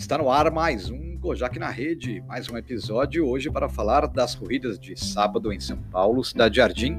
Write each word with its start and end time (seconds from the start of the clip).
Está 0.00 0.16
no 0.16 0.30
ar 0.30 0.50
mais 0.50 0.90
um 0.90 1.18
Kojak 1.18 1.58
na 1.58 1.68
Rede, 1.68 2.24
mais 2.26 2.48
um 2.48 2.56
episódio 2.56 3.28
hoje 3.28 3.50
para 3.50 3.68
falar 3.68 4.06
das 4.08 4.34
corridas 4.34 4.78
de 4.78 4.98
sábado 4.98 5.52
em 5.52 5.60
São 5.60 5.76
Paulo, 5.76 6.24
Cidade 6.24 6.56
Jardim. 6.56 6.96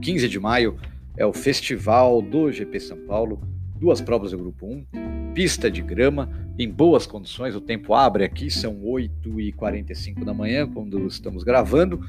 15 0.00 0.26
de 0.26 0.40
maio 0.40 0.74
é 1.18 1.26
o 1.26 1.34
festival 1.34 2.22
do 2.22 2.50
GP 2.50 2.80
São 2.80 2.96
Paulo, 3.06 3.40
duas 3.76 4.00
provas 4.00 4.30
do 4.30 4.38
Grupo 4.38 4.66
1, 4.66 5.32
pista 5.34 5.70
de 5.70 5.82
grama, 5.82 6.30
em 6.58 6.68
boas 6.68 7.06
condições, 7.06 7.54
o 7.54 7.60
tempo 7.60 7.92
abre 7.92 8.24
aqui, 8.24 8.50
são 8.50 8.80
8h45 8.80 10.24
da 10.24 10.32
manhã 10.32 10.66
quando 10.66 11.06
estamos 11.06 11.44
gravando, 11.44 12.00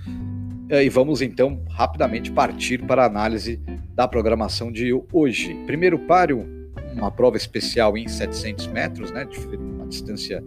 e 0.70 0.90
vamos 0.90 1.22
então 1.22 1.62
rapidamente 1.70 2.32
partir 2.32 2.82
para 2.88 3.04
a 3.04 3.08
análise 3.08 3.62
da 3.94 4.08
programação 4.08 4.72
de 4.72 4.92
hoje. 5.12 5.54
Primeiro 5.68 6.00
páreo, 6.00 6.48
uma 6.94 7.12
prova 7.12 7.36
especial 7.36 7.98
em 7.98 8.08
700 8.08 8.68
metros, 8.68 9.12
né, 9.12 9.28
uma 9.58 9.71
distância 9.92 10.44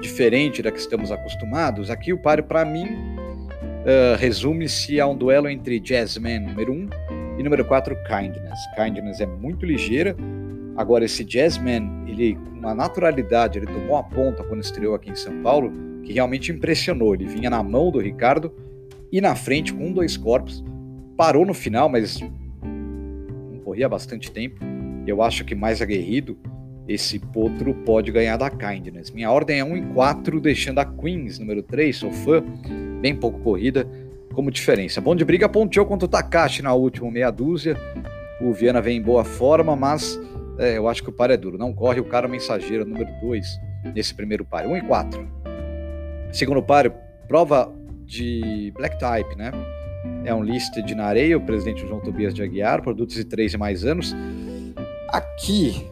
diferente 0.00 0.62
da 0.62 0.70
que 0.70 0.78
estamos 0.78 1.10
acostumados. 1.10 1.90
Aqui 1.90 2.12
o 2.12 2.18
páreo, 2.18 2.44
para 2.44 2.64
mim, 2.64 2.84
uh, 2.84 4.16
resume-se 4.18 5.00
a 5.00 5.06
um 5.06 5.16
duelo 5.16 5.48
entre 5.48 5.80
Jazzman 5.80 6.40
número 6.40 6.72
1 6.72 6.76
um, 6.76 6.88
e 7.38 7.42
número 7.42 7.64
4 7.64 7.96
Kindness. 8.04 8.58
Kindness 8.76 9.20
é 9.20 9.26
muito 9.26 9.66
ligeira. 9.66 10.16
Agora, 10.76 11.04
esse 11.04 11.24
Jazzman, 11.24 12.04
ele 12.06 12.34
com 12.34 12.58
uma 12.58 12.74
naturalidade, 12.74 13.58
ele 13.58 13.66
tomou 13.66 13.96
a 13.96 14.02
ponta 14.02 14.44
quando 14.44 14.62
estreou 14.62 14.94
aqui 14.94 15.10
em 15.10 15.16
São 15.16 15.42
Paulo, 15.42 15.72
que 16.04 16.12
realmente 16.12 16.52
impressionou. 16.52 17.14
Ele 17.14 17.26
vinha 17.26 17.50
na 17.50 17.62
mão 17.62 17.90
do 17.90 17.98
Ricardo 17.98 18.54
e 19.10 19.20
na 19.20 19.34
frente 19.34 19.72
com 19.72 19.92
dois 19.92 20.16
corpos. 20.16 20.64
Parou 21.16 21.44
no 21.44 21.54
final, 21.54 21.88
mas 21.88 22.20
não 22.20 23.60
corria 23.64 23.88
bastante 23.88 24.30
tempo 24.30 24.72
eu 25.06 25.22
acho 25.22 25.44
que 25.44 25.54
mais 25.54 25.82
aguerrido, 25.82 26.38
esse 26.92 27.18
potro 27.18 27.74
pode 27.74 28.12
ganhar 28.12 28.36
da 28.36 28.50
Kindness. 28.50 29.10
Minha 29.10 29.30
ordem 29.30 29.60
é 29.60 29.64
1 29.64 29.76
em 29.76 29.92
4, 29.92 30.40
deixando 30.40 30.78
a 30.78 30.84
Queens, 30.84 31.38
número 31.38 31.62
3, 31.62 31.96
sou 31.96 32.12
fã, 32.12 32.42
bem 33.00 33.14
pouco 33.14 33.40
corrida, 33.40 33.86
como 34.34 34.50
diferença. 34.50 35.00
Bom 35.00 35.14
de 35.14 35.24
briga, 35.24 35.48
ponteou 35.48 35.86
contra 35.86 36.06
o 36.06 36.08
Takashi 36.08 36.62
na 36.62 36.74
última 36.74 37.10
meia 37.10 37.30
dúzia. 37.30 37.76
O 38.40 38.52
Viana 38.52 38.80
vem 38.80 38.98
em 38.98 39.02
boa 39.02 39.24
forma, 39.24 39.76
mas 39.76 40.18
é, 40.58 40.76
eu 40.76 40.88
acho 40.88 41.02
que 41.02 41.10
o 41.10 41.12
par 41.12 41.30
é 41.30 41.36
duro. 41.36 41.56
Não 41.56 41.72
corre 41.72 42.00
o 42.00 42.04
cara 42.04 42.28
mensageiro, 42.28 42.84
número 42.84 43.10
2, 43.20 43.46
nesse 43.94 44.14
primeiro 44.14 44.44
par. 44.44 44.66
1 44.66 44.76
em 44.76 44.80
4. 44.82 45.28
Segundo 46.32 46.62
par, 46.62 46.90
prova 47.28 47.72
de 48.04 48.72
Black 48.76 48.98
Type, 48.98 49.36
né? 49.36 49.50
É 50.24 50.34
um 50.34 50.42
listed 50.42 50.94
na 50.94 51.04
areia, 51.04 51.36
o 51.36 51.40
presidente 51.40 51.86
João 51.86 52.00
Tobias 52.00 52.34
de 52.34 52.42
Aguiar, 52.42 52.82
produtos 52.82 53.14
de 53.14 53.24
3 53.24 53.54
e 53.54 53.58
mais 53.58 53.84
anos. 53.84 54.14
Aqui, 55.08 55.86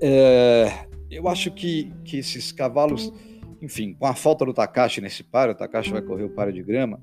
é, 0.00 0.86
eu 1.10 1.28
acho 1.28 1.50
que, 1.50 1.92
que 2.04 2.18
esses 2.18 2.52
cavalos, 2.52 3.12
enfim, 3.60 3.94
com 3.94 4.06
a 4.06 4.14
falta 4.14 4.44
do 4.44 4.54
Takashi 4.54 5.00
nesse 5.00 5.22
par, 5.22 5.50
o 5.50 5.54
Takashi 5.54 5.90
vai 5.90 6.02
correr 6.02 6.24
o 6.24 6.30
par 6.30 6.52
de 6.52 6.62
grama, 6.62 7.00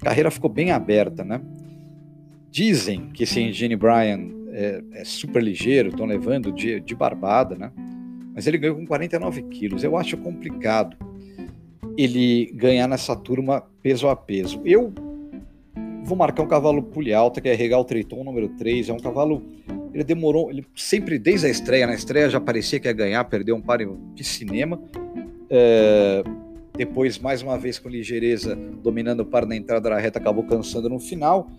a 0.00 0.04
carreira 0.04 0.30
ficou 0.30 0.50
bem 0.50 0.70
aberta, 0.70 1.24
né? 1.24 1.40
Dizem 2.50 3.10
que 3.10 3.24
esse 3.24 3.40
Engine 3.40 3.76
Bryan 3.76 4.38
é, 4.52 4.82
é, 4.92 5.04
super 5.04 5.42
ligeiro, 5.42 5.90
estão 5.90 6.06
levando 6.06 6.52
de, 6.52 6.80
de 6.80 6.94
barbada, 6.94 7.54
né? 7.56 7.72
Mas 8.34 8.46
ele 8.46 8.58
ganhou 8.58 8.76
com 8.76 8.86
49 8.86 9.42
quilos. 9.44 9.84
Eu 9.84 9.96
acho 9.96 10.16
complicado 10.16 10.96
ele 11.96 12.52
ganhar 12.54 12.86
nessa 12.86 13.16
turma 13.16 13.62
peso 13.82 14.08
a 14.08 14.16
peso. 14.16 14.60
Eu 14.64 14.92
vou 16.04 16.16
marcar 16.16 16.42
um 16.42 16.48
cavalo 16.48 16.82
pulha 16.82 17.18
alta, 17.18 17.40
que 17.40 17.48
é 17.48 17.54
Regal 17.54 17.84
Triton 17.84 18.24
número 18.24 18.48
3. 18.50 18.88
É 18.88 18.92
um 18.92 18.98
cavalo 18.98 19.42
ele 19.98 20.04
demorou, 20.04 20.48
ele 20.48 20.64
sempre, 20.76 21.18
desde 21.18 21.46
a 21.46 21.50
estreia, 21.50 21.86
na 21.86 21.94
estreia 21.94 22.30
já 22.30 22.40
parecia 22.40 22.78
que 22.78 22.86
ia 22.86 22.92
ganhar, 22.92 23.24
perdeu 23.24 23.56
um 23.56 23.60
par 23.60 23.78
de 24.14 24.24
cinema. 24.24 24.80
É, 25.50 26.22
depois, 26.76 27.18
mais 27.18 27.42
uma 27.42 27.58
vez, 27.58 27.80
com 27.80 27.88
ligeireza, 27.88 28.54
dominando 28.54 29.20
o 29.20 29.26
par 29.26 29.44
na 29.44 29.56
entrada 29.56 29.90
da 29.90 29.98
reta, 29.98 30.20
acabou 30.20 30.44
cansando 30.44 30.88
no 30.88 31.00
final. 31.00 31.50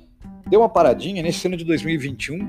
Deu 0.49 0.61
uma 0.61 0.69
paradinha. 0.69 1.21
Nesse 1.21 1.45
ano 1.47 1.57
de 1.57 1.65
2021, 1.65 2.39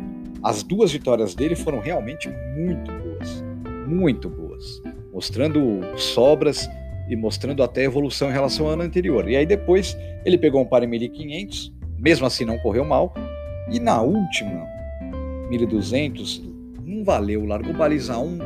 as 0.44 0.62
duas 0.62 0.92
vitórias 0.92 1.34
dele 1.34 1.56
foram 1.56 1.80
realmente 1.80 2.28
muito 2.56 2.92
boas. 2.92 3.44
Muito 3.88 4.30
boas. 4.30 4.80
Mostrando 5.12 5.80
sobras 5.96 6.70
e 7.08 7.16
mostrando 7.16 7.64
até 7.64 7.82
evolução 7.82 8.30
em 8.30 8.32
relação 8.32 8.66
ao 8.66 8.72
ano 8.74 8.84
anterior. 8.84 9.28
E 9.28 9.34
aí 9.34 9.44
depois 9.44 9.96
ele 10.24 10.38
pegou 10.38 10.62
um 10.62 10.66
par 10.66 10.84
em 10.84 10.86
1500, 10.86 11.74
mesmo 11.98 12.24
assim 12.24 12.44
não 12.44 12.58
correu 12.58 12.84
mal. 12.84 13.12
E 13.68 13.80
na 13.80 14.00
última, 14.00 14.69
1200, 15.50 16.42
não 16.84 17.04
valeu, 17.04 17.44
largou 17.44 17.74
baliza 17.74 18.16
1, 18.18 18.38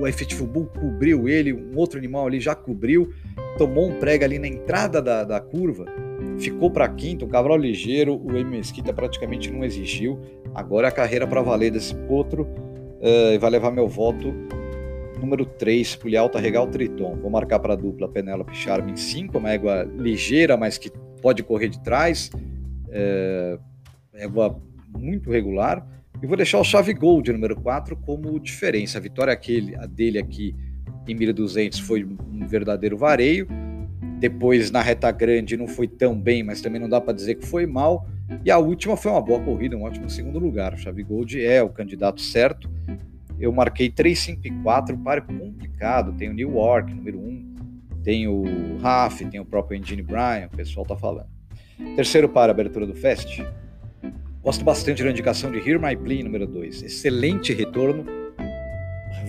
o 0.00 0.06
Effective 0.06 0.46
Bull 0.46 0.66
cobriu 0.66 1.28
ele, 1.28 1.52
um 1.52 1.76
outro 1.76 1.98
animal 1.98 2.26
ali 2.26 2.40
já 2.40 2.54
cobriu, 2.54 3.12
tomou 3.58 3.90
um 3.90 3.98
prega 3.98 4.24
ali 4.24 4.38
na 4.38 4.48
entrada 4.48 5.02
da, 5.02 5.24
da 5.24 5.40
curva, 5.40 5.84
ficou 6.38 6.70
para 6.70 6.88
quinto, 6.88 7.26
cavalo 7.26 7.56
ligeiro, 7.56 8.20
o 8.24 8.36
M 8.36 8.50
Mesquita 8.50 8.92
praticamente 8.92 9.50
não 9.50 9.64
exigiu, 9.64 10.18
agora 10.54 10.88
é 10.88 10.90
a 10.90 10.92
carreira 10.92 11.26
para 11.26 11.42
valer 11.42 11.70
desse 11.70 11.94
potro, 11.94 12.42
uh, 12.44 13.38
vai 13.38 13.50
levar 13.50 13.70
meu 13.70 13.86
voto 13.86 14.32
número 15.24 15.46
3, 15.46 15.96
Pulha 15.96 16.20
Alta 16.20 16.38
Regal 16.38 16.66
Triton. 16.68 17.16
Vou 17.16 17.30
marcar 17.30 17.58
para 17.58 17.72
a 17.72 17.76
dupla 17.76 18.08
Penélope 18.08 18.54
Charme 18.54 18.96
5, 18.96 19.38
uma 19.38 19.50
égua 19.50 19.84
ligeira, 19.96 20.56
mas 20.56 20.76
que 20.76 20.90
pode 21.22 21.42
correr 21.42 21.68
de 21.68 21.82
trás, 21.82 22.30
é, 22.90 23.58
égua 24.14 24.60
muito 24.96 25.30
regular. 25.30 25.86
E 26.22 26.26
vou 26.26 26.36
deixar 26.36 26.58
o 26.58 26.64
Chave 26.64 26.94
Gold 26.94 27.32
número 27.32 27.56
4 27.56 27.96
como 27.96 28.38
diferença. 28.40 28.98
A 28.98 29.00
vitória 29.00 29.32
aquele, 29.32 29.76
a 29.76 29.86
dele 29.86 30.18
aqui 30.18 30.54
em 31.06 31.14
1200 31.14 31.80
foi 31.80 32.04
um 32.04 32.46
verdadeiro 32.46 32.96
vareio. 32.96 33.46
Depois 34.18 34.70
na 34.70 34.80
reta 34.80 35.10
grande 35.10 35.56
não 35.56 35.66
foi 35.66 35.86
tão 35.86 36.18
bem, 36.18 36.42
mas 36.42 36.60
também 36.60 36.80
não 36.80 36.88
dá 36.88 37.00
para 37.00 37.12
dizer 37.12 37.34
que 37.34 37.46
foi 37.46 37.66
mal. 37.66 38.06
E 38.44 38.50
a 38.50 38.58
última 38.58 38.96
foi 38.96 39.10
uma 39.10 39.20
boa 39.20 39.40
corrida, 39.40 39.76
um 39.76 39.82
ótimo 39.82 40.08
segundo 40.08 40.38
lugar. 40.38 40.72
O 40.72 40.78
Chave 40.78 41.02
Gold 41.02 41.44
é 41.44 41.62
o 41.62 41.68
candidato 41.68 42.20
certo. 42.20 42.70
Eu 43.38 43.52
marquei 43.52 43.90
3, 43.90 44.18
5 44.18 44.46
e 44.46 44.50
4, 44.62 44.96
pare 44.98 45.20
complicado. 45.20 46.12
Tem 46.12 46.30
o 46.30 46.32
New 46.32 46.54
York, 46.54 46.94
número 46.94 47.18
1. 47.18 47.54
Tem 48.02 48.28
o 48.28 48.76
Raf, 48.78 49.20
tem 49.24 49.40
o 49.40 49.44
próprio 49.44 49.78
Engine 49.78 50.02
Bryan, 50.02 50.48
o 50.52 50.56
pessoal 50.56 50.86
tá 50.86 50.96
falando. 50.96 51.28
Terceiro 51.96 52.28
para 52.28 52.52
a 52.52 52.54
abertura 52.54 52.86
do 52.86 52.94
Fest, 52.94 53.40
Gosto 54.44 54.62
bastante 54.62 55.02
da 55.02 55.08
indicação 55.10 55.50
de 55.50 55.56
Hear 55.58 55.80
My 55.80 55.96
Plea 55.96 56.22
número 56.22 56.46
2. 56.46 56.82
Excelente 56.82 57.54
retorno. 57.54 58.04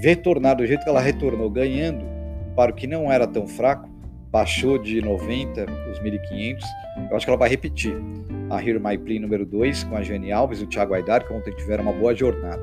Retornar 0.02 0.58
do 0.58 0.68
jeito 0.68 0.84
que 0.84 0.90
ela 0.90 1.00
retornou, 1.00 1.50
ganhando 1.50 2.04
um 2.04 2.54
paro 2.54 2.74
que 2.74 2.86
não 2.86 3.10
era 3.10 3.26
tão 3.26 3.48
fraco, 3.48 3.90
baixou 4.30 4.78
de 4.78 5.00
90 5.00 5.68
os 5.90 6.02
1500. 6.02 6.66
Eu 7.10 7.16
acho 7.16 7.26
que 7.26 7.30
ela 7.30 7.40
vai 7.40 7.48
repetir 7.48 7.96
a 8.50 8.62
Hear 8.62 8.78
My 8.78 8.98
Plea 8.98 9.22
número 9.22 9.46
2 9.46 9.86
com 9.86 9.96
a 9.96 10.04
Jane 10.04 10.34
Alves 10.34 10.60
e 10.60 10.66
o 10.66 10.68
Thiago 10.68 10.94
Aidar, 10.94 11.26
que 11.26 11.32
ontem 11.32 11.56
tiveram 11.56 11.86
uma 11.86 11.94
boa 11.94 12.14
jornada. 12.14 12.62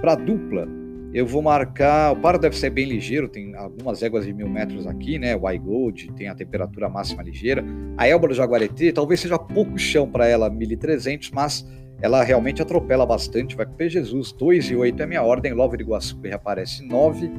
Para 0.00 0.14
dupla, 0.14 0.66
eu 1.14 1.26
vou 1.26 1.42
marcar. 1.42 2.12
O 2.12 2.16
paro 2.16 2.38
deve 2.38 2.56
ser 2.56 2.70
bem 2.70 2.86
ligeiro, 2.86 3.28
tem 3.28 3.54
algumas 3.54 4.02
éguas 4.02 4.24
de 4.24 4.32
mil 4.32 4.48
metros 4.48 4.86
aqui, 4.86 5.18
né? 5.18 5.36
O 5.36 5.48
iGold 5.50 6.12
tem 6.12 6.28
a 6.28 6.34
temperatura 6.34 6.88
máxima 6.88 7.22
ligeira. 7.22 7.64
A 7.96 8.06
Elba 8.06 8.28
do 8.28 8.34
Jaguareté 8.34 8.92
talvez 8.92 9.20
seja 9.20 9.38
pouco 9.38 9.78
chão 9.78 10.10
para 10.10 10.26
ela, 10.26 10.48
1300, 10.48 11.30
mas 11.30 11.66
ela 12.00 12.22
realmente 12.24 12.60
atropela 12.60 13.06
bastante, 13.06 13.54
vai 13.54 13.64
com 13.64 13.74
P. 13.74 13.88
Jesus, 13.88 14.32
2 14.32 14.70
e 14.72 14.76
8 14.76 15.02
é 15.02 15.06
minha 15.06 15.22
ordem, 15.22 15.52
Love 15.52 15.76
de 15.76 15.84
Iguaçu 15.84 16.18
reaparece 16.20 16.84
9, 16.84 17.30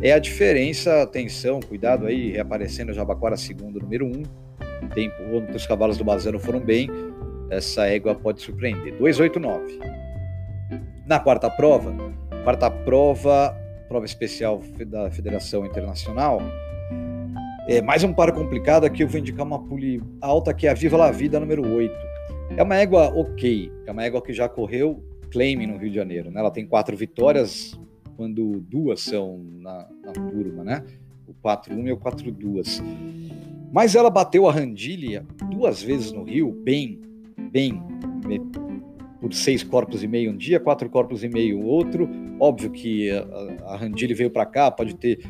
é 0.00 0.12
a 0.12 0.18
diferença, 0.18 1.02
atenção, 1.02 1.60
cuidado 1.60 2.06
aí, 2.06 2.32
reaparecendo 2.32 2.94
Jabaquara 2.94 3.36
segundo, 3.36 3.78
número 3.78 4.06
1, 4.06 4.22
tem 4.94 5.12
os 5.54 5.66
cavalos 5.66 5.98
do 5.98 6.04
Bazano 6.04 6.38
foram 6.38 6.60
bem, 6.60 6.88
essa 7.50 7.86
égua 7.86 8.14
pode 8.14 8.40
surpreender, 8.40 8.96
289. 8.96 9.78
Na 11.06 11.18
quarta 11.18 11.50
prova, 11.50 11.94
quarta 12.44 12.70
prova, 12.70 13.54
prova 13.88 14.06
especial 14.06 14.62
da 14.86 15.10
Federação 15.10 15.66
Internacional, 15.66 16.40
é 17.68 17.82
mais 17.82 18.02
um 18.02 18.12
par 18.12 18.32
complicado 18.32 18.84
aqui, 18.84 19.02
eu 19.02 19.08
vou 19.08 19.20
indicar 19.20 19.46
uma 19.46 19.62
pule 19.62 20.02
alta 20.20 20.54
que 20.54 20.66
é 20.66 20.70
a 20.70 20.74
Viva 20.74 20.96
La 20.96 21.10
Vida 21.10 21.38
número 21.38 21.66
8. 21.66 21.94
É 22.56 22.62
uma 22.62 22.76
égua 22.76 23.12
ok, 23.14 23.70
é 23.86 23.92
uma 23.92 24.02
égua 24.02 24.22
que 24.22 24.32
já 24.32 24.48
correu 24.48 25.04
claim 25.30 25.66
no 25.66 25.76
Rio 25.76 25.90
de 25.90 25.94
Janeiro, 25.94 26.30
né? 26.30 26.40
Ela 26.40 26.50
tem 26.50 26.66
quatro 26.66 26.96
vitórias, 26.96 27.78
quando 28.16 28.60
duas 28.60 29.00
são 29.00 29.38
na, 29.38 29.86
na 30.04 30.12
turma, 30.12 30.64
né? 30.64 30.84
O 31.28 31.34
4-1 31.46 31.86
e 31.86 31.92
o 31.92 31.96
4-2. 31.96 32.82
Mas 33.70 33.94
ela 33.94 34.10
bateu 34.10 34.48
a 34.48 34.52
Randilha 34.52 35.24
duas 35.48 35.80
vezes 35.80 36.10
no 36.10 36.24
Rio, 36.24 36.50
bem, 36.50 37.00
bem, 37.52 37.80
por 39.20 39.34
seis 39.34 39.62
corpos 39.62 40.02
e 40.02 40.08
meio 40.08 40.32
um 40.32 40.36
dia, 40.36 40.58
quatro 40.58 40.88
corpos 40.88 41.22
e 41.22 41.28
meio 41.28 41.60
outro. 41.62 42.08
Óbvio 42.38 42.70
que 42.70 43.10
a, 43.10 43.72
a 43.72 43.76
Randilha 43.76 44.14
veio 44.14 44.30
para 44.30 44.46
cá, 44.46 44.70
pode 44.70 44.96
ter 44.96 45.20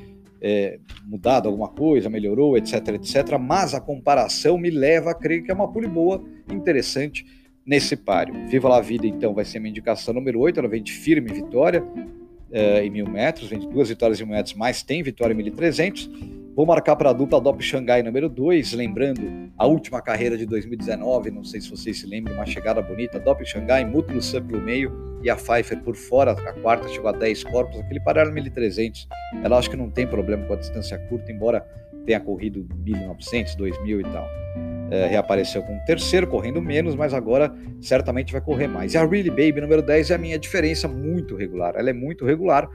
é, 0.40 0.78
mudado 1.04 1.48
alguma 1.48 1.69
coisa, 1.69 2.08
melhorou, 2.08 2.56
etc, 2.56 2.88
etc. 2.88 3.38
Mas 3.38 3.75
a 3.75 3.81
comparação 3.81 4.56
me 4.56 4.70
leva 4.70 5.10
a 5.10 5.14
crer 5.14 5.42
que 5.42 5.50
é 5.50 5.54
uma 5.54 5.70
pule 5.70 5.88
boa, 5.88 6.25
interessante 6.50 7.26
nesse 7.66 7.96
páreo. 7.96 8.34
Viva 8.48 8.69
la 8.69 8.81
Vida, 8.81 9.06
então, 9.06 9.34
vai 9.34 9.44
ser 9.44 9.58
minha 9.58 9.70
indicação 9.70 10.14
número 10.14 10.40
8, 10.40 10.58
ela 10.58 10.69
vem 10.69 10.82
de 10.82 10.92
firme 10.92 11.32
vitória. 11.32 11.82
uh, 11.82 12.82
em 12.82 12.90
mil 12.90 13.08
metros, 13.08 13.48
vem 13.48 13.60
duas 13.60 13.88
vitórias 13.88 14.20
em 14.20 14.25
mil 14.25 14.34
metros, 14.34 14.54
mas 14.54 14.82
tem 14.82 15.02
vitória 15.02 15.34
em 15.34 15.37
1.300. 15.37 16.39
Vou 16.61 16.67
marcar 16.67 16.95
para 16.95 17.09
a 17.09 17.12
dupla 17.15 17.41
Dop 17.41 17.65
Xangai 17.65 18.03
número 18.03 18.29
2, 18.29 18.75
lembrando 18.75 19.51
a 19.57 19.67
última 19.67 20.03
carreira 20.03 20.37
de 20.37 20.45
2019, 20.45 21.31
não 21.31 21.43
sei 21.43 21.59
se 21.59 21.71
vocês 21.71 21.99
se 21.99 22.07
lembram, 22.07 22.35
uma 22.35 22.45
chegada 22.45 22.83
bonita, 22.83 23.19
Dop 23.19 23.43
Xangai, 23.47 23.83
Mútuo 23.83 24.21
Sun 24.21 24.43
pelo 24.43 24.61
meio 24.61 24.93
e 25.23 25.31
a 25.31 25.37
Pfeiffer 25.37 25.81
por 25.81 25.97
fora, 25.97 26.33
a 26.33 26.53
quarta 26.61 26.87
chegou 26.89 27.09
a 27.09 27.12
10 27.12 27.45
corpos, 27.45 27.81
aquele 27.81 27.99
paralelo 28.01 28.37
1.300, 28.37 29.09
ela 29.43 29.57
acho 29.57 29.71
que 29.71 29.77
não 29.77 29.89
tem 29.89 30.07
problema 30.07 30.47
com 30.47 30.53
a 30.53 30.57
distância 30.57 30.99
curta, 31.09 31.33
embora 31.33 31.67
tenha 32.05 32.21
corrido 32.21 32.69
1.900, 32.85 33.57
2.000 33.57 34.01
e 34.01 34.03
tal. 34.12 34.29
É, 34.91 35.07
reapareceu 35.07 35.62
com 35.62 35.75
o 35.75 35.81
terceiro, 35.87 36.27
correndo 36.27 36.61
menos, 36.61 36.95
mas 36.95 37.15
agora 37.15 37.55
certamente 37.81 38.33
vai 38.33 38.41
correr 38.43 38.69
mais. 38.69 38.93
E 38.93 38.99
a 38.99 39.07
Really 39.07 39.31
Baby 39.31 39.62
número 39.62 39.81
10 39.81 40.11
é 40.11 40.15
a 40.15 40.19
minha 40.19 40.39
diferença 40.39 40.87
muito 40.87 41.37
regular, 41.37 41.73
ela 41.75 41.89
é 41.89 41.95
muito 41.95 42.27
regular. 42.27 42.69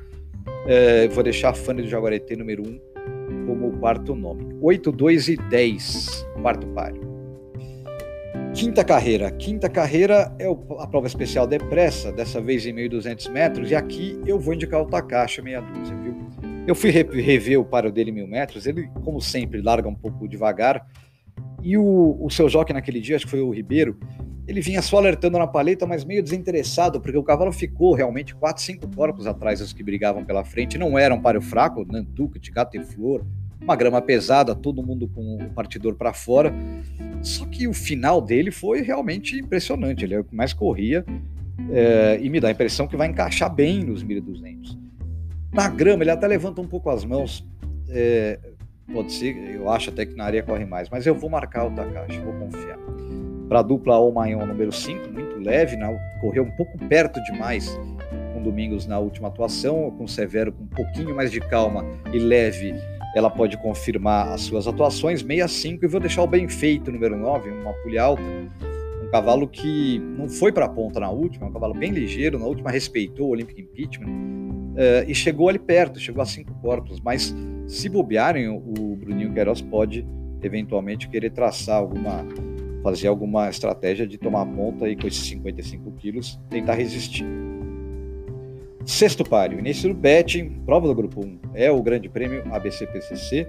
É, 0.68 1.08
vou 1.08 1.24
deixar 1.24 1.50
a 1.50 1.54
Fanny 1.54 1.84
do 1.84 1.88
Jaguareté 1.88 2.36
número 2.36 2.64
1 2.68 2.95
como 3.46 3.68
o 3.68 3.78
quarto 3.78 4.16
nome. 4.16 4.58
8, 4.62 4.92
2 4.92 5.30
e 5.30 5.38
10, 5.38 6.28
quarto 6.42 6.68
páreo. 6.68 7.06
Quinta 8.54 8.86
carreira. 8.86 9.30
Quinta 9.32 9.70
carreira 9.70 10.34
é 10.40 10.48
a 10.80 10.88
prova 10.88 11.08
especial 11.08 11.46
depressa, 11.46 12.12
dessa 12.12 12.40
vez 12.42 12.66
em 12.66 12.74
1.200 12.74 13.30
metros, 13.30 13.70
e 13.70 13.76
aqui 13.76 14.20
eu 14.26 14.40
vou 14.40 14.54
indicar 14.54 14.82
o 14.82 14.86
Takashi 14.86 15.42
meia 15.42 15.60
dúzia, 15.60 15.96
viu? 15.98 16.16
Eu 16.66 16.74
fui 16.74 16.90
rever 16.90 17.60
o 17.60 17.66
páreo 17.66 17.92
dele 17.92 18.12
em 18.12 18.16
1.000 18.16 18.28
metros, 18.28 18.66
ele, 18.66 18.90
como 19.04 19.20
sempre, 19.20 19.62
larga 19.62 19.90
um 19.90 19.94
pouco 19.94 20.28
devagar, 20.28 20.88
e 21.62 21.78
o, 21.78 22.18
o 22.20 22.30
seu 22.30 22.48
jockey 22.48 22.74
naquele 22.74 23.02
dia, 23.02 23.18
acho 23.18 23.26
que 23.26 23.32
foi 23.32 23.42
o 23.42 23.52
Ribeiro, 23.52 24.00
ele 24.48 24.62
vinha 24.62 24.82
só 24.82 24.98
alertando 24.98 25.40
na 25.40 25.48
paleta, 25.48 25.86
mas 25.88 26.06
meio 26.06 26.22
desinteressado, 26.22 27.02
porque 27.02 27.18
o 27.18 27.24
cavalo 27.24 27.52
ficou 27.52 27.94
realmente 27.94 28.36
4, 28.36 28.62
5 28.62 28.88
corpos 28.96 29.26
atrás 29.26 29.60
dos 29.60 29.74
que 29.74 29.84
brigavam 29.84 30.24
pela 30.24 30.44
frente. 30.44 30.78
Não 30.78 30.98
era 30.98 31.14
um 31.14 31.22
páreo 31.22 31.42
fraco, 31.42 31.86
Nantuca, 31.86 32.40
Gato 32.52 32.78
e 32.78 32.84
Flor, 32.84 33.26
uma 33.60 33.76
grama 33.76 34.02
pesada, 34.02 34.54
todo 34.54 34.84
mundo 34.84 35.08
com 35.08 35.38
o 35.38 35.50
partidor 35.50 35.96
para 35.96 36.14
fora. 36.14 36.54
Só 37.24 37.46
que 37.46 37.68
o 37.68 37.74
final 37.74 38.22
dele 38.22 38.52
foi 38.52 38.82
realmente 38.82 39.36
impressionante. 39.40 40.06
Ele 40.06 40.14
é 40.14 40.20
o 40.20 40.24
que 40.24 40.36
mais 40.36 40.54
corria 40.54 41.04
é, 41.72 42.20
e 42.22 42.30
me 42.30 42.40
dá 42.40 42.50
a 42.50 42.52
impressão 42.52 42.88
que 42.88 42.96
vai 42.96 43.08
encaixar 43.08 43.54
bem 43.54 43.84
nos 43.84 44.04
1200. 44.04 44.78
Na 45.52 45.68
grama, 45.70 46.04
ele 46.04 46.12
até 46.12 46.28
levanta 46.28 46.62
um 46.62 46.68
pouco 46.68 46.92
as 46.92 47.04
mãos. 47.04 47.44
É, 47.90 48.38
pode 48.94 49.12
ser, 49.12 49.36
eu 49.56 49.70
acho 49.70 49.90
até 49.90 50.06
que 50.06 50.16
na 50.16 50.26
areia 50.26 50.44
corre 50.44 50.66
mais, 50.66 50.88
mas 50.90 51.08
eu 51.08 51.16
vou 51.16 51.30
marcar 51.30 51.66
o 51.66 51.72
Takashi, 51.72 52.20
vou 52.20 52.34
confiar 52.34 52.78
para 53.48 53.60
a 53.60 53.64
dupla 53.64 53.96
Almayon 53.96 54.46
número 54.46 54.72
5, 54.72 55.12
muito 55.12 55.40
leve, 55.40 55.76
né? 55.76 55.88
correu 56.22 56.44
um 56.44 56.52
pouco 56.52 56.78
perto 56.88 57.22
demais 57.24 57.70
com 58.34 58.42
Domingos 58.42 58.86
na 58.86 59.00
última 59.00 59.28
atuação, 59.28 59.92
com 59.98 60.08
Severo 60.08 60.52
com 60.52 60.64
um 60.64 60.68
pouquinho 60.68 61.16
mais 61.16 61.32
de 61.32 61.40
calma 61.40 61.86
e 62.14 62.20
leve, 62.20 62.74
ela 63.16 63.30
pode 63.30 63.58
confirmar 63.58 64.30
as 64.30 64.42
suas 64.42 64.68
atuações, 64.68 65.22
65, 65.22 65.86
e 65.86 65.88
vou 65.88 66.02
deixar 66.02 66.24
o 66.24 66.28
bem 66.28 66.50
feito 66.50 66.92
número 66.92 67.18
9, 67.18 67.50
uma 67.50 67.74
pulha 67.74 68.04
alta, 68.04 68.22
um 68.22 69.10
cavalo 69.10 69.48
que 69.48 70.00
não 70.00 70.28
foi 70.28 70.52
para 70.52 70.66
a 70.66 70.70
ponta 70.70 71.00
na 71.00 71.10
última, 71.10 71.48
um 71.48 71.52
cavalo 71.54 71.74
bem 71.74 71.92
ligeiro, 71.92 72.38
na 72.38 72.46
última 72.46 72.70
respeitou 72.70 73.28
o 73.28 73.30
Olympic 73.32 73.58
Impeachment, 73.58 74.08
uh, 74.08 75.10
e 75.10 75.16
chegou 75.16 75.48
ali 75.48 75.60
perto, 75.60 75.98
chegou 75.98 76.22
a 76.22 76.26
cinco 76.26 76.54
corpos, 76.56 77.00
mas 77.00 77.34
se 77.68 77.88
bobearem, 77.88 78.50
o 78.50 78.98
Bruninho 78.98 79.34
Queiroz 79.34 79.62
pode 79.62 80.06
eventualmente 80.44 81.08
querer 81.08 81.32
traçar 81.32 81.78
alguma 81.78 82.26
fazer 82.86 83.08
alguma 83.08 83.50
estratégia 83.50 84.06
de 84.06 84.16
tomar 84.16 84.46
ponta 84.46 84.88
e 84.88 84.96
com 84.96 85.08
esses 85.08 85.26
55 85.26 85.92
quilos 85.94 86.40
tentar 86.52 86.76
resistir. 86.76 87.26
Sexto 88.86 89.24
páreo, 89.28 89.58
início 89.58 89.90
do 89.90 89.96
betting, 89.96 90.62
prova 90.64 90.88
do 90.88 90.94
grupo 90.94 91.20
1, 91.26 91.40
é 91.56 91.72
o 91.72 91.82
grande 91.82 92.08
prêmio 92.08 92.44
ABCPCC, 92.54 93.48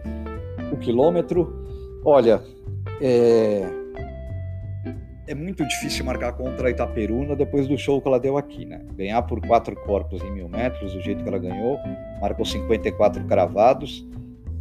o 0.73 0.79
quilômetro. 0.79 1.55
Olha, 2.03 2.43
é... 2.99 3.63
é 5.29 5.35
muito 5.35 5.69
difícil 5.69 6.03
marcar 6.07 6.33
contra 6.33 6.69
a 6.69 6.71
Itaperuna 6.71 7.37
depois 7.37 7.69
do 7.69 7.77
show 7.77 8.01
que 8.01 8.09
ela 8.09 8.19
deu 8.19 8.39
aqui, 8.39 8.65
né? 8.65 8.81
Ganhar 8.95 9.21
por 9.21 9.47
quatro 9.47 9.77
corpos 9.77 10.23
em 10.23 10.33
mil 10.33 10.49
metros, 10.49 10.95
do 10.95 11.03
jeito 11.03 11.23
que 11.23 11.29
ela 11.29 11.39
ganhou, 11.39 11.79
marcou 12.23 12.47
54 12.47 13.23
cravados 13.27 14.03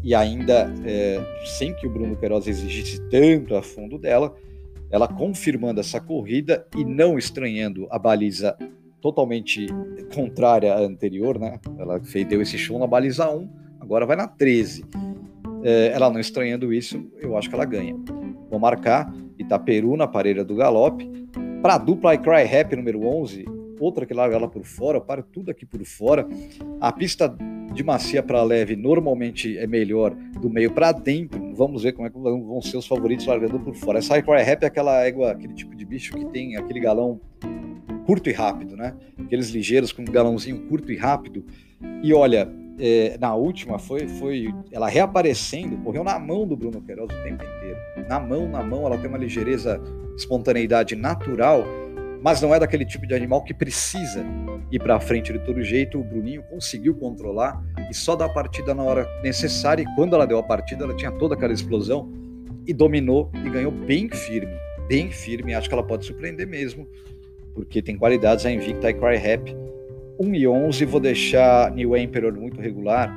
e 0.04 0.14
ainda 0.14 0.70
é, 0.86 1.22
sem 1.46 1.74
que 1.74 1.88
o 1.88 1.90
Bruno 1.90 2.18
Queiroz 2.18 2.46
exigisse 2.46 3.00
tanto 3.10 3.56
a 3.56 3.64
fundo 3.64 3.98
dela, 3.98 4.36
ela 4.92 5.08
confirmando 5.08 5.80
essa 5.80 6.00
corrida 6.00 6.66
e 6.76 6.84
não 6.86 7.18
estranhando 7.18 7.88
a 7.90 8.00
baliza 8.00 8.58
totalmente 9.02 9.68
contrária 10.14 10.74
à 10.74 10.80
anterior, 10.80 11.40
né? 11.40 11.60
Ela 11.78 12.00
fez, 12.04 12.28
deu 12.28 12.42
esse 12.42 12.58
show 12.58 12.80
na 12.80 12.88
baliza 12.88 13.30
1, 13.30 13.50
agora 13.80 14.06
vai 14.06 14.16
na 14.16 14.28
13. 14.28 14.84
É, 15.64 15.88
ela 15.94 16.10
não 16.10 16.20
estranhando 16.20 16.74
isso, 16.74 17.04
eu 17.20 17.38
acho 17.38 17.50
que 17.50 17.56
ela 17.56 17.66
ganha. 17.66 17.96
Vou 18.50 18.60
marcar 18.60 19.12
Itaperu 19.38 19.96
na 19.98 20.08
parelha 20.08 20.44
do 20.44 20.56
galope. 20.56 21.10
Para 21.62 21.76
a 21.76 21.78
dupla 21.78 22.14
I 22.14 22.18
Cry 22.18 22.44
Happy 22.44 22.76
número 22.76 23.06
11, 23.06 23.46
outra 23.80 24.06
que 24.06 24.14
larga 24.14 24.36
ela 24.36 24.48
por 24.48 24.64
fora, 24.64 25.02
para 25.02 25.22
tudo 25.22 25.52
aqui 25.52 25.66
por 25.66 25.84
fora. 25.84 26.28
A 26.80 26.92
pista 26.92 27.36
de 27.76 27.84
macia 27.84 28.24
para 28.24 28.42
leve 28.42 28.76
normalmente 28.76 29.58
é 29.58 29.68
melhor 29.68 30.16
do 30.42 30.50
meio 30.50 30.72
para 30.72 30.92
dentro. 30.94 31.54
Vamos 31.54 31.84
ver 31.84 31.92
como 31.92 32.08
é 32.08 32.10
que 32.10 32.18
vão 32.18 32.62
ser 32.62 32.78
os 32.78 32.88
favoritos 32.88 33.26
largando 33.26 33.60
por 33.60 33.76
fora. 33.76 34.00
Essa 34.00 34.16
High 34.16 34.44
Rap 34.44 34.64
é 34.64 34.68
aquela 34.68 35.06
égua, 35.06 35.32
aquele 35.32 35.54
tipo 35.54 35.76
de 35.76 35.86
bicho 35.86 36.14
que 36.14 36.26
tem 36.26 36.56
aquele 36.56 36.80
galão 36.80 37.20
curto 38.06 38.30
e 38.30 38.34
rápido, 38.34 38.76
né? 38.78 38.96
Aqueles 39.20 39.50
ligeiros 39.50 39.92
com 39.92 40.02
um 40.02 40.06
galãozinho 40.06 40.68
curto 40.68 40.92
e 40.92 40.96
rápido. 40.96 41.46
E 42.02 42.14
olha, 42.14 42.50
é, 42.80 43.18
na 43.20 43.36
última 43.36 43.78
foi, 43.78 44.08
foi 44.08 44.54
ela 44.72 44.88
reaparecendo, 44.88 45.78
correu 45.78 46.04
na 46.04 46.18
mão 46.18 46.48
do 46.48 46.56
Bruno 46.56 46.82
Queiroz 46.82 47.10
o 47.12 47.24
tempo 47.24 47.44
inteiro. 47.44 47.78
Na 48.08 48.20
mão, 48.20 48.48
na 48.48 48.64
mão, 48.64 48.86
ela 48.86 48.98
tem 48.98 49.10
uma 49.10 49.18
ligeireza, 49.18 49.82
espontaneidade 50.16 50.96
natural 50.96 51.66
mas 52.26 52.42
não 52.42 52.56
é 52.56 52.60
daquele 52.60 52.84
tipo 52.84 53.06
de 53.06 53.14
animal 53.14 53.44
que 53.44 53.54
precisa 53.54 54.26
ir 54.72 54.80
para 54.80 55.00
frente 55.00 55.32
de 55.32 55.38
todo 55.38 55.62
jeito. 55.62 56.00
O 56.00 56.04
Bruninho 56.04 56.42
conseguiu 56.50 56.96
controlar 56.96 57.64
e 57.88 57.94
só 57.94 58.16
dar 58.16 58.26
a 58.26 58.30
partida 58.30 58.74
na 58.74 58.82
hora 58.82 59.08
necessária. 59.22 59.84
E 59.84 59.96
quando 59.96 60.16
ela 60.16 60.26
deu 60.26 60.40
a 60.40 60.44
partida, 60.44 60.86
ela 60.86 60.96
tinha 60.96 61.12
toda 61.12 61.36
aquela 61.36 61.54
explosão 61.54 62.12
e 62.66 62.74
dominou 62.74 63.30
e 63.46 63.48
ganhou 63.48 63.72
bem 63.72 64.10
firme, 64.10 64.58
bem 64.88 65.12
firme. 65.12 65.54
Acho 65.54 65.70
que 65.70 65.76
ela 65.76 65.84
pode 65.84 66.04
surpreender 66.04 66.48
mesmo, 66.48 66.88
porque 67.54 67.80
tem 67.80 67.96
qualidades. 67.96 68.44
A 68.44 68.52
Invicta 68.52 68.90
e 68.90 68.96
Cry 68.96 69.18
Rap 69.18 69.56
1 70.20 70.34
e 70.34 70.48
11. 70.48 70.84
Vou 70.86 71.00
deixar 71.00 71.72
New 71.74 71.96
Emperor 71.96 72.34
muito 72.34 72.60
regular 72.60 73.16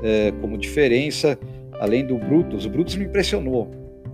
é, 0.00 0.30
como 0.40 0.56
diferença, 0.56 1.36
além 1.80 2.06
do 2.06 2.16
Brutus. 2.16 2.66
O 2.66 2.70
Brutus 2.70 2.94
me 2.94 3.06
impressionou 3.06 3.68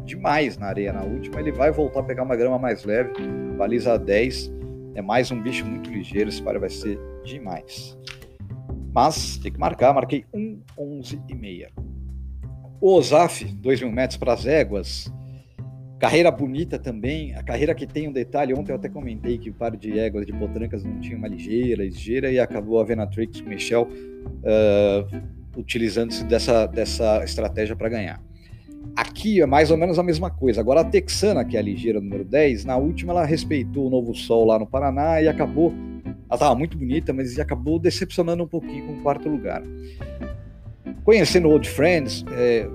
demais 0.06 0.56
na 0.56 0.68
areia 0.68 0.94
na 0.94 1.02
última. 1.02 1.38
Ele 1.40 1.52
vai 1.52 1.70
voltar 1.70 2.00
a 2.00 2.04
pegar 2.04 2.22
uma 2.22 2.36
grama 2.36 2.58
mais 2.58 2.84
leve 2.84 3.12
baliza 3.60 3.98
10 3.98 4.50
é 4.94 5.02
mais 5.02 5.30
um 5.30 5.38
bicho 5.38 5.66
muito 5.66 5.90
ligeiro, 5.90 6.30
esse 6.30 6.42
par 6.42 6.58
vai 6.58 6.70
ser 6.70 6.98
demais. 7.22 7.94
Mas 8.90 9.36
tem 9.36 9.52
que 9.52 9.58
marcar, 9.58 9.92
marquei 9.92 10.24
1, 10.32 10.60
11 10.78 11.20
e 11.28 11.34
meia. 11.34 11.70
O 12.80 12.94
Osaf, 12.94 13.44
2 13.44 13.82
mil 13.82 13.92
metros 13.92 14.16
para 14.16 14.32
as 14.32 14.46
éguas. 14.46 15.12
Carreira 15.98 16.30
bonita 16.30 16.78
também, 16.78 17.34
a 17.34 17.42
carreira 17.42 17.74
que 17.74 17.86
tem 17.86 18.08
um 18.08 18.12
detalhe, 18.12 18.54
ontem 18.54 18.72
eu 18.72 18.76
até 18.76 18.88
comentei 18.88 19.36
que 19.36 19.50
o 19.50 19.52
par 19.54 19.76
de 19.76 19.98
éguas 19.98 20.24
de 20.24 20.32
potrancas 20.32 20.82
não 20.82 20.98
tinha 20.98 21.18
uma 21.18 21.28
ligeira, 21.28 21.84
ligeira, 21.84 22.32
e 22.32 22.40
acabou 22.40 22.80
a 22.80 22.84
Venatrix 22.84 23.42
Michel 23.42 23.86
uh, 23.86 25.60
utilizando-se 25.60 26.24
dessa, 26.24 26.64
dessa 26.64 27.22
estratégia 27.24 27.76
para 27.76 27.90
ganhar. 27.90 28.29
Aqui 28.96 29.40
é 29.40 29.46
mais 29.46 29.70
ou 29.70 29.76
menos 29.76 29.98
a 29.98 30.02
mesma 30.02 30.30
coisa. 30.30 30.60
Agora 30.60 30.80
a 30.80 30.84
Texana, 30.84 31.44
que 31.44 31.56
é 31.56 31.60
a 31.60 31.62
ligeira 31.62 32.00
número 32.00 32.24
10, 32.24 32.64
na 32.64 32.76
última 32.76 33.12
ela 33.12 33.24
respeitou 33.24 33.86
o 33.86 33.90
Novo 33.90 34.14
Sol 34.14 34.44
lá 34.44 34.58
no 34.58 34.66
Paraná 34.66 35.20
e 35.22 35.28
acabou. 35.28 35.72
Ela 36.04 36.34
estava 36.34 36.54
muito 36.54 36.76
bonita, 36.76 37.12
mas 37.12 37.38
acabou 37.38 37.78
decepcionando 37.78 38.42
um 38.42 38.46
pouquinho 38.46 38.86
com 38.86 38.92
o 38.94 39.02
quarto 39.02 39.28
lugar. 39.28 39.62
Conhecendo 41.04 41.48
Old 41.48 41.68
Friends, 41.68 42.24
é, 42.32 42.68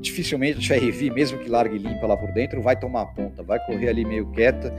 dificilmente 0.00 0.72
a 0.72 0.76
RV, 0.76 1.10
mesmo 1.10 1.38
que 1.38 1.48
largue 1.48 1.78
limpa 1.78 2.06
lá 2.06 2.16
por 2.16 2.30
dentro, 2.32 2.60
vai 2.60 2.76
tomar 2.76 3.02
a 3.02 3.06
ponta, 3.06 3.42
vai 3.42 3.58
correr 3.64 3.88
ali 3.88 4.04
meio 4.04 4.26
quieta 4.26 4.72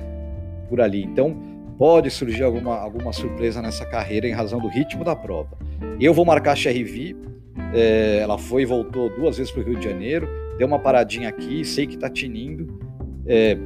por 0.70 0.80
ali. 0.80 1.04
Então 1.04 1.36
pode 1.78 2.10
surgir 2.10 2.44
alguma, 2.44 2.78
alguma 2.78 3.12
surpresa 3.12 3.62
nessa 3.62 3.86
carreira 3.86 4.28
em 4.28 4.32
razão 4.32 4.60
do 4.60 4.68
ritmo 4.68 5.04
da 5.04 5.16
prova. 5.16 5.58
Eu 6.00 6.14
vou 6.14 6.26
marcar 6.26 6.52
a 6.52 6.56
XRV, 6.56 7.16
é, 7.74 8.20
ela 8.22 8.38
foi 8.38 8.62
e 8.62 8.66
voltou 8.66 9.10
duas 9.10 9.38
vezes 9.38 9.52
para 9.52 9.62
o 9.62 9.66
Rio 9.66 9.80
de 9.80 9.86
Janeiro 9.86 10.45
deu 10.58 10.68
uma 10.68 10.80
paradinha 10.80 11.30
aqui, 11.30 11.64
sei 11.66 11.86
que 11.88 11.96
está 11.96 12.10
tinindo. 12.10 12.80
É, 13.26 13.58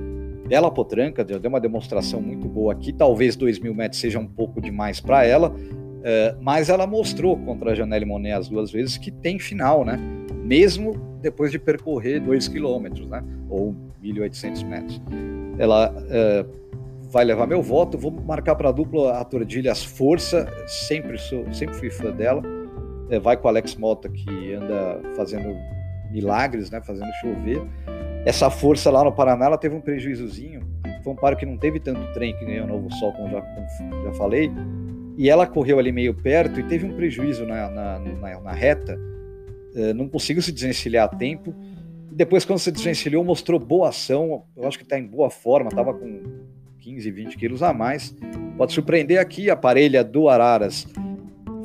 bela 0.47 0.71
potranca, 0.71 1.23
deu 1.23 1.39
uma 1.49 1.59
demonstração 1.59 2.21
muito 2.21 2.47
boa 2.47 2.73
aqui. 2.73 2.91
Talvez 2.91 3.35
2 3.35 3.59
mil 3.59 3.73
metros 3.73 4.01
seja 4.01 4.17
um 4.19 4.27
pouco 4.27 4.59
demais 4.59 4.99
para 4.99 5.23
ela, 5.23 5.55
é, 6.03 6.35
mas 6.41 6.69
ela 6.69 6.87
mostrou 6.87 7.37
contra 7.37 7.71
a 7.71 7.75
Janelle 7.75 8.05
Monet 8.05 8.33
as 8.33 8.49
duas 8.49 8.71
vezes 8.71 8.97
que 8.97 9.11
tem 9.11 9.37
final, 9.37 9.85
né? 9.85 9.99
Mesmo 10.43 10.93
depois 11.21 11.51
de 11.51 11.59
percorrer 11.59 12.19
2 12.19 12.47
quilômetros, 12.47 13.07
né? 13.07 13.23
Ou 13.49 13.75
1.800 14.03 14.65
metros. 14.65 15.01
Ela 15.57 15.93
é, 16.09 16.45
vai 17.11 17.25
levar 17.25 17.45
meu 17.45 17.61
voto. 17.61 17.97
Vou 17.97 18.11
marcar 18.11 18.55
para 18.55 18.69
a 18.69 18.71
dupla 18.71 19.19
a 19.19 19.25
Tordilhas 19.25 19.83
Força, 19.83 20.47
sempre, 20.65 21.17
sou, 21.17 21.45
sempre 21.53 21.75
fui 21.75 21.89
fã 21.89 22.11
dela. 22.11 22.41
É, 23.09 23.19
vai 23.19 23.35
com 23.37 23.47
o 23.47 23.49
Alex 23.49 23.75
Mota, 23.75 24.07
que 24.09 24.53
anda 24.53 25.01
fazendo 25.15 25.55
milagres, 26.11 26.69
né, 26.69 26.81
fazendo 26.81 27.11
chover. 27.21 27.61
Essa 28.25 28.49
força 28.49 28.91
lá 28.91 29.03
no 29.03 29.11
Paraná, 29.11 29.45
ela 29.45 29.57
teve 29.57 29.75
um 29.75 29.81
prejuízozinho. 29.81 30.61
Foi 31.03 31.13
um 31.13 31.15
paro 31.15 31.37
que 31.37 31.45
não 31.45 31.57
teve 31.57 31.79
tanto 31.79 32.01
trem 32.13 32.35
que 32.37 32.45
ganhou 32.45 32.65
o 32.65 32.67
Novo 32.67 32.93
Sol, 32.95 33.13
como 33.13 33.29
já, 33.29 33.41
como 33.41 34.03
já 34.03 34.11
falei. 34.13 34.51
E 35.17 35.29
ela 35.29 35.47
correu 35.47 35.79
ali 35.79 35.91
meio 35.91 36.13
perto 36.13 36.59
e 36.59 36.63
teve 36.63 36.85
um 36.85 36.93
prejuízo 36.93 37.45
na, 37.45 37.69
na, 37.69 37.99
na, 37.99 38.41
na 38.41 38.51
reta. 38.51 38.99
É, 39.75 39.93
não 39.93 40.07
conseguiu 40.07 40.41
se 40.41 40.51
desvencilhar 40.51 41.05
a 41.05 41.07
tempo. 41.07 41.53
Depois, 42.11 42.43
quando 42.43 42.59
se 42.59 42.71
desvencilhou, 42.71 43.23
mostrou 43.23 43.59
boa 43.59 43.89
ação. 43.89 44.43
Eu 44.55 44.67
acho 44.67 44.77
que 44.77 44.83
está 44.83 44.99
em 44.99 45.05
boa 45.05 45.29
forma, 45.29 45.69
estava 45.69 45.93
com 45.93 46.21
15, 46.79 47.11
20 47.11 47.37
quilos 47.37 47.63
a 47.63 47.73
mais. 47.73 48.15
Pode 48.57 48.73
surpreender 48.73 49.19
aqui 49.19 49.49
a 49.49 49.55
parelha 49.55 50.03
do 50.03 50.27
Araras. 50.27 50.87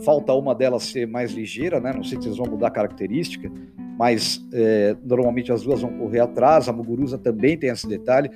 Falta 0.04 0.32
uma 0.32 0.54
delas 0.54 0.84
ser 0.84 1.06
mais 1.06 1.32
ligeira, 1.32 1.80
né? 1.80 1.92
Não 1.92 2.04
sei 2.04 2.20
se 2.20 2.28
eles 2.28 2.36
vão 2.36 2.46
mudar 2.46 2.68
a 2.68 2.70
característica, 2.70 3.50
mas 3.98 4.44
é, 4.52 4.96
normalmente 5.04 5.52
as 5.52 5.62
duas 5.62 5.80
vão 5.80 5.92
correr 5.98 6.20
atrás. 6.20 6.68
A 6.68 6.72
Muguruza 6.72 7.18
também 7.18 7.56
tem 7.56 7.70
esse 7.70 7.86
detalhe. 7.86 8.30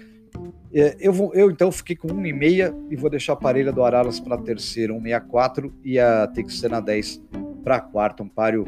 É, 0.72 0.96
eu, 1.00 1.12
vou, 1.12 1.34
eu 1.34 1.50
então 1.50 1.72
fiquei 1.72 1.96
com 1.96 2.08
1,6 2.08 2.74
e 2.90 2.96
vou 2.96 3.08
deixar 3.08 3.32
a 3.32 3.36
parelha 3.36 3.72
do 3.72 3.82
Araras 3.82 4.20
para 4.20 4.34
a 4.34 4.38
terceira, 4.38 4.92
1,64 4.92 5.72
e 5.84 5.98
a 5.98 6.26
Texana 6.26 6.80
10 6.80 7.22
para 7.64 7.76
a 7.76 7.80
quarta, 7.80 8.22
um 8.22 8.28
páreo 8.28 8.66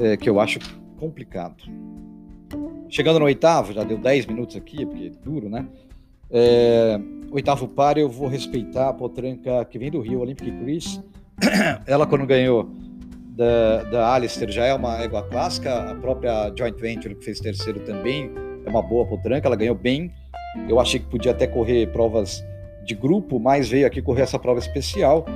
é, 0.00 0.16
que 0.16 0.28
eu 0.28 0.40
acho 0.40 0.58
complicado. 0.98 1.64
Chegando 2.88 3.18
no 3.18 3.24
oitavo, 3.24 3.72
já 3.72 3.84
deu 3.84 3.98
10 3.98 4.26
minutos 4.26 4.56
aqui, 4.56 4.84
porque 4.84 5.06
é 5.06 5.24
duro, 5.24 5.48
né? 5.48 5.66
É, 6.30 6.98
oitavo 7.30 7.68
par, 7.68 7.98
eu 7.98 8.08
vou 8.08 8.28
respeitar 8.28 8.88
a 8.88 8.92
potranca 8.92 9.64
que 9.64 9.78
vem 9.78 9.90
do 9.90 10.00
Rio, 10.00 10.20
Olympic 10.20 10.50
Chris. 10.60 11.00
Ela, 11.86 12.06
quando 12.06 12.26
ganhou 12.26 12.70
da, 13.36 13.82
da 13.84 14.14
Alistair, 14.14 14.50
já 14.50 14.64
é 14.64 14.74
uma 14.74 14.98
égua 15.02 15.22
clássica. 15.22 15.90
A 15.90 15.94
própria 15.94 16.52
Joint 16.56 16.80
Venture, 16.80 17.14
que 17.14 17.24
fez 17.24 17.38
terceiro 17.38 17.80
também, 17.80 18.30
é 18.64 18.70
uma 18.70 18.82
boa 18.82 19.06
potranca. 19.06 19.46
Ela 19.46 19.56
ganhou 19.56 19.74
bem. 19.74 20.10
Eu 20.68 20.80
achei 20.80 20.98
que 20.98 21.06
podia 21.06 21.32
até 21.32 21.46
correr 21.46 21.86
provas 21.92 22.42
de 22.82 22.94
grupo, 22.94 23.38
mas 23.38 23.68
veio 23.68 23.86
aqui 23.86 24.00
correr 24.00 24.22
essa 24.22 24.38
prova 24.38 24.58
especial 24.58 25.26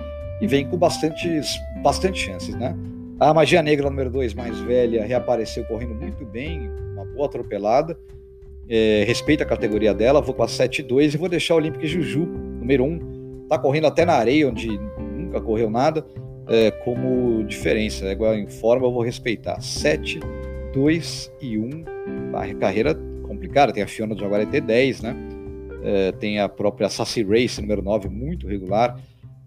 e 0.40 0.47
vem 0.47 0.66
com 0.66 0.78
bastantes, 0.78 1.59
bastante 1.83 2.19
chances, 2.19 2.54
né? 2.54 2.75
A 3.19 3.35
Magia 3.35 3.62
Negra, 3.62 3.90
número 3.90 4.09
2, 4.09 4.33
mais 4.33 4.59
velha, 4.61 5.04
reapareceu 5.04 5.62
correndo 5.66 5.95
muito 5.95 6.25
bem, 6.25 6.71
uma 6.95 7.04
boa 7.04 7.26
atropelada. 7.26 7.99
É, 8.66 9.04
respeita 9.07 9.42
a 9.42 9.47
categoria 9.47 9.92
dela, 9.92 10.23
vou 10.23 10.33
com 10.33 10.42
a 10.42 10.47
7-2 10.47 11.14
e 11.14 11.16
vou 11.19 11.28
deixar 11.28 11.54
o 11.54 11.57
Olympic 11.59 11.85
Juju, 11.87 12.25
número 12.25 12.85
1. 12.85 12.87
Um, 12.87 13.47
tá 13.47 13.59
correndo 13.59 13.88
até 13.88 14.07
na 14.07 14.14
areia, 14.14 14.49
onde 14.49 14.69
nunca 15.30 15.38
correu 15.40 15.69
nada, 15.69 16.07
é, 16.50 16.71
como 16.73 17.45
diferença. 17.45 18.07
É 18.07 18.12
igual 18.12 18.35
em 18.35 18.49
forma, 18.49 18.87
eu 18.87 18.92
vou 18.92 19.02
respeitar. 19.02 19.61
7, 19.61 20.19
2 20.75 21.33
e 21.40 21.57
1. 21.57 21.85
A 22.35 22.54
carreira 22.54 22.95
complicada, 23.23 23.73
tem 23.73 23.83
a 23.83 23.87
Fiona 23.87 24.14
do 24.14 24.21
Jaguar 24.21 24.40
ET10, 24.45 25.02
né? 25.02 25.16
É, 25.83 26.12
tem 26.12 26.40
a 26.40 26.49
própria 26.49 26.88
Sassy 26.88 27.23
Race, 27.23 27.61
número 27.61 27.80
9, 27.80 28.09
muito 28.09 28.49
regular. 28.49 29.00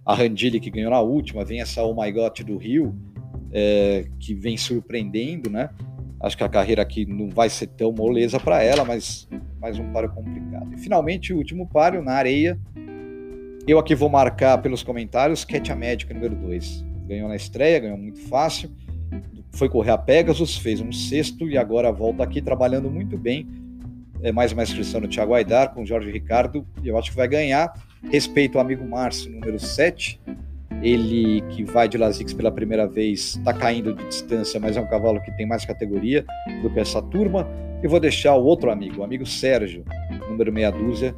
A 0.06 0.16
Randilli, 0.16 0.60
que 0.60 0.72
ganhou 0.72 0.90
na 0.90 1.02
última, 1.02 1.44
vem 1.44 1.62
essa 1.62 1.84
Oh 1.84 1.94
My 1.94 2.12
God 2.12 2.40
do 2.40 2.58
Rio, 2.58 2.96
é, 3.52 4.06
que 4.20 4.34
vem 4.34 4.58
surpreendendo, 4.58 5.50
né? 5.50 5.70
Acho 6.22 6.38
que 6.38 6.44
a 6.44 6.50
carreira 6.50 6.82
aqui 6.82 7.06
não 7.06 7.30
vai 7.30 7.50
ser 7.50 7.68
tão 7.68 7.92
moleza 7.92 8.40
para 8.40 8.64
ela, 8.64 8.86
mas 8.86 9.28
mais 9.60 9.78
um 9.78 9.92
páreo 9.92 10.10
complicado. 10.12 10.74
E 10.74 10.78
finalmente 10.78 11.34
o 11.34 11.38
último 11.38 11.68
páreo 11.68 12.02
na 12.02 12.14
areia. 12.14 12.58
Eu 13.68 13.80
aqui 13.80 13.94
vou 13.94 14.10
marcar 14.10 14.58
pelos 14.58 14.84
comentários 14.84 15.46
Cat 15.46 15.74
Médica 15.74 16.14
número 16.14 16.36
2. 16.36 16.93
Ganhou 17.06 17.28
na 17.28 17.36
estreia, 17.36 17.80
ganhou 17.80 17.98
muito 17.98 18.20
fácil. 18.28 18.72
Foi 19.52 19.70
correr 19.70 19.92
a 19.92 19.98
Pegasus, 19.98 20.58
fez 20.58 20.82
um 20.82 20.92
sexto 20.92 21.48
e 21.48 21.58
agora 21.58 21.92
volta 21.92 22.24
aqui 22.24 22.42
trabalhando 22.42 22.90
muito 22.90 23.18
bem. 23.18 23.48
É 24.22 24.32
mais 24.32 24.52
uma 24.52 24.64
inscrição 24.64 25.02
no 25.02 25.08
Thiago 25.08 25.34
Aidar 25.34 25.74
com 25.74 25.84
o 25.84 25.86
Jorge 25.86 26.10
Ricardo. 26.10 26.66
E 26.82 26.88
eu 26.88 26.98
acho 26.98 27.12
que 27.12 27.18
vai 27.18 27.28
ganhar. 27.28 27.74
Respeito 28.10 28.58
o 28.58 28.62
amigo 28.62 28.86
Márcio, 28.88 29.32
número 29.32 29.60
7 29.60 30.20
ele 30.84 31.42
que 31.50 31.64
vai 31.64 31.88
de 31.88 31.98
Lasix 31.98 32.34
pela 32.34 32.52
primeira 32.52 32.86
vez 32.86 33.36
está 33.38 33.54
caindo 33.54 33.94
de 33.94 34.06
distância, 34.06 34.60
mas 34.60 34.76
é 34.76 34.82
um 34.82 34.88
cavalo 34.88 35.22
que 35.22 35.32
tem 35.32 35.46
mais 35.46 35.66
categoria 35.66 36.26
do 36.62 36.70
que 36.70 36.80
essa 36.80 37.02
turma. 37.02 37.48
E 37.82 37.88
vou 37.88 38.00
deixar 38.00 38.36
o 38.36 38.44
outro 38.44 38.70
amigo, 38.70 39.02
o 39.02 39.04
amigo 39.04 39.26
Sérgio, 39.26 39.86
número 40.30 40.52
meia 40.52 40.72
dúzia, 40.72 41.16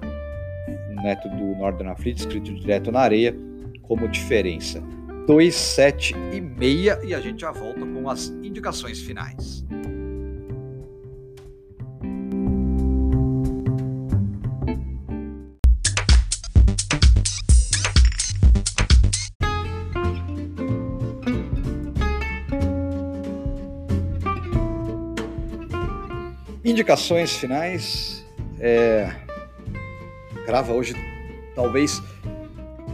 neto 1.04 1.28
do 1.30 1.56
Northern 1.56 1.92
Afrit, 1.92 2.20
escrito 2.20 2.54
direto 2.54 2.92
na 2.92 3.02
areia, 3.02 3.36
como 3.84 4.08
diferença. 4.08 4.84
2, 5.28 5.56
7 5.56 6.16
e 6.34 6.40
meia 6.40 7.00
e 7.04 7.14
a 7.14 7.20
gente 7.20 7.42
já 7.42 7.52
volta 7.52 7.80
com 7.80 8.08
as 8.08 8.28
indicações 8.44 9.00
finais. 9.02 9.66
Indicações 26.64 27.36
finais. 27.36 28.24
É... 28.60 29.12
Grava 30.46 30.74
hoje, 30.74 30.94
talvez, 31.56 32.00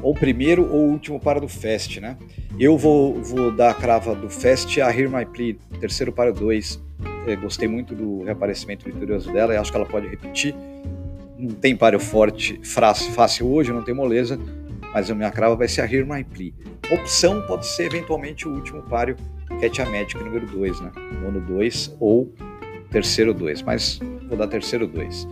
ou 0.02 0.14
primeiro 0.14 0.68
ou 0.72 0.90
último 0.90 1.20
para 1.20 1.40
do 1.40 1.48
Fest, 1.48 1.98
né? 2.00 2.18
Eu 2.60 2.78
vou, 2.78 3.22
vou 3.22 3.52
dar 3.52 3.72
a 3.72 3.74
crava 3.74 4.16
do 4.16 4.30
Fest 4.30 4.78
a 4.80 4.90
Hear 4.90 5.10
My 5.10 5.26
Plea, 5.26 5.56
terceiro 5.80 6.12
para 6.12 6.32
dois. 6.32 6.82
É, 7.28 7.36
gostei 7.36 7.68
muito 7.68 7.94
do 7.94 8.24
reaparecimento 8.24 8.86
vitorioso 8.86 9.32
dela 9.32 9.54
e 9.54 9.58
acho 9.58 9.72
que 9.72 9.78
ela 9.78 9.86
pode 9.86 10.08
repetir. 10.08 10.56
Não 11.38 11.56
tem 11.56 11.76
páreo 11.76 12.00
forte, 12.00 12.60
fácil 12.64 13.48
hoje, 13.48 13.72
não 13.72 13.84
tem 13.84 13.94
moleza, 13.94 14.40
mas 14.94 15.10
a 15.10 15.16
minha 15.16 15.32
crava 15.32 15.56
vai 15.56 15.68
ser 15.68 15.82
a 15.82 15.92
Hear 15.92 16.06
My 16.06 16.24
Plea. 16.24 16.54
Opção 16.92 17.42
pode 17.44 17.66
ser 17.66 17.86
eventualmente 17.86 18.48
o 18.48 18.54
último 18.54 18.82
páreo, 18.84 19.16
Cat 19.60 19.82
a 19.82 19.86
Magic 19.86 20.18
número 20.18 20.46
2, 20.46 20.82
né? 20.82 20.92
Nono 21.22 21.40
2 21.42 21.96
ou 22.00 22.34
terceiro 22.92 23.34
2, 23.34 23.62
mas 23.62 24.00
vou 24.28 24.38
dar 24.38 24.48
terceiro 24.48 24.86
2. 24.88 25.28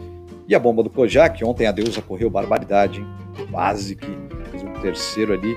E 0.50 0.56
a 0.56 0.60
bomba 0.60 0.82
do 0.82 0.90
Kojak, 0.90 1.46
ontem 1.46 1.68
a 1.68 1.72
deusa 1.72 2.02
correu 2.02 2.28
barbaridade, 2.28 3.06
quase 3.52 3.96
que 3.96 4.08
fez 4.50 4.64
um 4.64 4.74
terceiro 4.82 5.32
ali. 5.32 5.56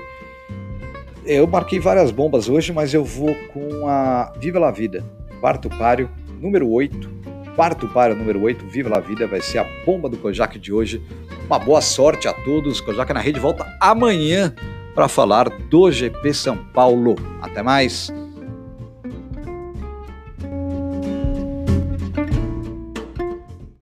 Eu 1.25 1.47
marquei 1.47 1.79
várias 1.79 2.11
bombas 2.11 2.47
hoje, 2.47 2.71
mas 2.71 2.93
eu 2.93 3.03
vou 3.03 3.33
com 3.51 3.87
a 3.87 4.31
Viva 4.37 4.59
la 4.59 4.69
Vida, 4.69 5.03
quarto 5.41 5.67
páreo, 5.67 6.11
número 6.39 6.69
8. 6.69 7.23
Quarto 7.55 7.87
páreo, 7.87 8.15
número 8.15 8.39
8, 8.43 8.67
Viva 8.67 8.89
la 8.89 8.99
Vida, 8.99 9.25
vai 9.25 9.41
ser 9.41 9.59
a 9.59 9.67
bomba 9.83 10.07
do 10.07 10.17
Kojak 10.17 10.59
de 10.59 10.71
hoje. 10.71 11.01
Uma 11.47 11.57
boa 11.57 11.81
sorte 11.81 12.27
a 12.27 12.33
todos. 12.33 12.79
Kojak 12.79 13.11
na 13.13 13.19
rede 13.19 13.39
volta 13.39 13.65
amanhã 13.79 14.53
para 14.93 15.07
falar 15.07 15.49
do 15.49 15.91
GP 15.91 16.33
São 16.35 16.57
Paulo. 16.71 17.15
Até 17.41 17.63
mais! 17.63 18.13